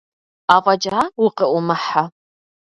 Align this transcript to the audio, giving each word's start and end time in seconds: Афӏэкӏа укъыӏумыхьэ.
Афӏэкӏа 0.55 1.01
укъыӏумыхьэ. 1.23 2.03